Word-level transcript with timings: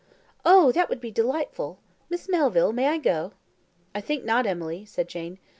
"Oh! 0.43 0.71
that 0.71 0.89
would 0.89 0.99
be 0.99 1.11
delightful. 1.11 1.77
Miss 2.09 2.27
Melville, 2.27 2.73
may 2.73 2.87
I 2.87 2.97
go?" 2.97 3.33
"I 3.93 4.01
think 4.01 4.25
not, 4.25 4.47
Emily," 4.47 4.83
said 4.83 5.07
Jane. 5.07 5.37